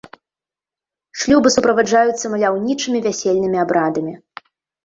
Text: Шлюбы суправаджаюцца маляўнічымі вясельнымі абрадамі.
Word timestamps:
Шлюбы 1.23 1.47
суправаджаюцца 1.55 2.25
маляўнічымі 2.37 3.05
вясельнымі 3.07 3.57
абрадамі. 3.67 4.13